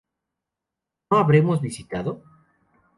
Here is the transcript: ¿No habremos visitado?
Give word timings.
¿No 1.11 1.17
habremos 1.19 1.61
visitado? 1.61 2.23